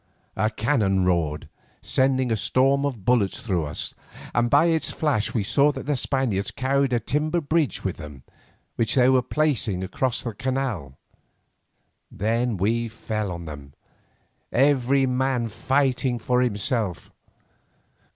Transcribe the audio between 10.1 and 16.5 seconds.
the canal. Then we fell on them, every man fighting for